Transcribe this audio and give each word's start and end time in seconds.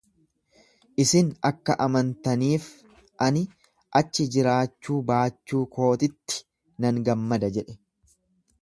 Isin 1.03 1.27
akka 1.49 1.75
amantaniif 1.85 2.65
ani 3.27 3.45
achi 4.01 4.27
jiraachuu 4.37 4.99
baachuu 5.13 5.63
kootitti 5.79 6.45
nan 6.87 7.03
gammada 7.11 7.55
jedhe. 7.61 7.81